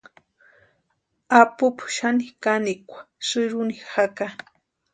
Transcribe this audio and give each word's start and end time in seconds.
Apupu 1.39 1.85
xani 1.95 2.25
kanikwa 2.43 2.99
sïrhuni 3.27 3.75
jaka. 3.91 4.25